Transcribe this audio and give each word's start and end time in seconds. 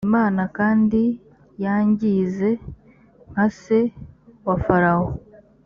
imana 0.07 0.41
kandi 0.57 1.01
yangize 1.63 2.49
nka 3.29 3.45
se 3.61 3.79
wa 4.45 4.55
farawo 4.65 5.09